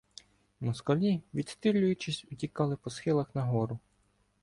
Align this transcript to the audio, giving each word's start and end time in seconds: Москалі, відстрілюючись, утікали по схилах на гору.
Москалі, 0.59 1.21
відстрілюючись, 1.33 2.25
утікали 2.31 2.75
по 2.75 2.89
схилах 2.89 3.35
на 3.35 3.43
гору. 3.43 3.79